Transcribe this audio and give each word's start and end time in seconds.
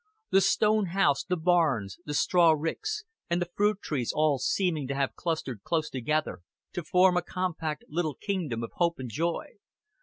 The 0.31 0.41
stone 0.41 0.87
house, 0.97 1.23
the 1.23 1.37
barns, 1.37 1.99
the 2.07 2.15
straw 2.15 2.53
ricks, 2.53 3.03
and 3.29 3.39
the 3.39 3.51
fruit 3.55 3.83
trees 3.83 4.11
all 4.11 4.39
seeming 4.39 4.87
to 4.87 4.95
have 4.95 5.13
clustered 5.13 5.61
close 5.61 5.91
together, 5.91 6.39
to 6.73 6.83
form 6.83 7.17
a 7.17 7.21
compact 7.21 7.83
little 7.87 8.15
kingdom 8.15 8.63
of 8.63 8.71
hope 8.77 8.97
and 8.97 9.11
joy. 9.11 9.57